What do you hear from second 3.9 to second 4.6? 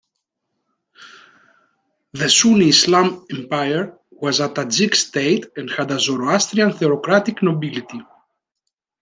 was a